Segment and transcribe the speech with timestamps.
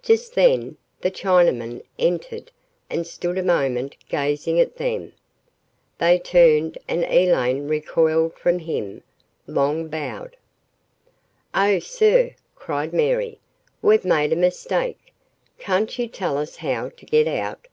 [0.00, 2.50] Just then, the Chinaman entered
[2.88, 5.12] and stood a moment gazing at them.
[5.98, 9.02] They turned and Elaine recoiled from him.
[9.46, 10.38] Long bowed.
[11.54, 13.38] "Oh sir," cried Mary,
[13.82, 15.12] "We've made a mistake.
[15.58, 17.66] Can't you tell us how to get out?"